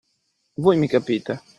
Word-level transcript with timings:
Voi 0.57 0.77
mi 0.77 0.87
capite 0.87 1.43